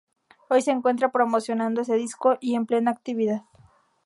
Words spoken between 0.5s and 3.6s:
se encuentran promocionando ese disco y en plena actividad.